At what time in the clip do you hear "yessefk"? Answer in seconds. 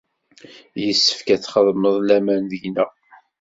0.83-1.27